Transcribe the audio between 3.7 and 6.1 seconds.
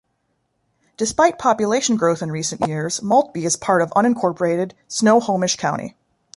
of unincorporated Snohomish County.